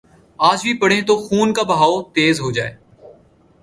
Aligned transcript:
آج 0.39 0.59
بھی 0.63 0.73
پڑھیں 0.77 1.01
تو 1.01 1.15
خون 1.17 1.53
کا 1.53 1.63
بہاؤ 1.63 2.01
تیز 2.13 2.41
ہو 2.41 2.51
جائے۔ 2.51 2.75